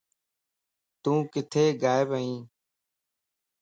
[1.03, 2.39] تو ڪٿي غائب ائين؟